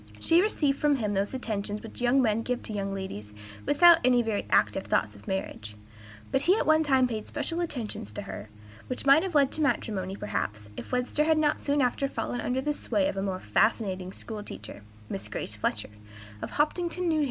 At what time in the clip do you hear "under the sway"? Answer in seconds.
12.41-13.07